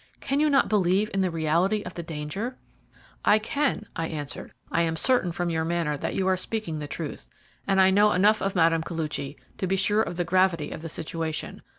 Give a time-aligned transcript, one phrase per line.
[0.19, 2.57] Can you not believe in the reality of the danger?"
[3.23, 4.51] "I can," I answered.
[4.71, 7.29] "I am certain from your manner that you are speaking the truth,
[7.67, 8.81] and I know enough of Mme.
[8.81, 11.61] Koluchy to be sure of the gravity of the situation.